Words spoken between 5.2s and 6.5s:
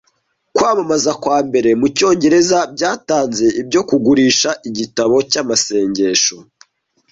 cyamasengesho